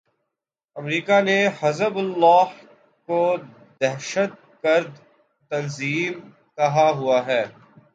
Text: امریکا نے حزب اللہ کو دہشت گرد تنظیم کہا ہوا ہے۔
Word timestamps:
امریکا 0.75 1.19
نے 1.21 1.37
حزب 1.59 1.97
اللہ 1.97 2.49
کو 3.07 3.21
دہشت 3.81 4.63
گرد 4.63 4.93
تنظیم 5.51 6.19
کہا 6.55 6.89
ہوا 6.89 7.25
ہے۔ 7.25 7.43